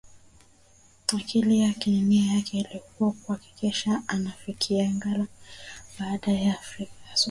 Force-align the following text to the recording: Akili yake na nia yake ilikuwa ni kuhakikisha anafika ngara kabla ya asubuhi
Akili 1.17 1.59
yake 1.59 1.91
na 1.91 2.01
nia 2.01 2.33
yake 2.33 2.57
ilikuwa 2.59 3.09
ni 3.13 3.19
kuhakikisha 3.25 4.01
anafika 4.07 4.73
ngara 4.75 5.27
kabla 5.97 6.33
ya 6.33 6.59
asubuhi 6.59 6.91